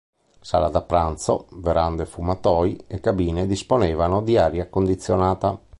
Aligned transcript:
Sala 0.41 0.69
da 0.69 0.81
pranzo, 0.81 1.45
verande-fumatoi 1.51 2.85
e 2.87 2.99
cabine 2.99 3.45
disponevano 3.45 4.23
di 4.23 4.35
aria 4.35 4.67
condizionata. 4.67 5.61